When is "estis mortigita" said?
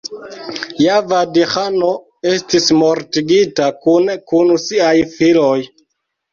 2.33-3.69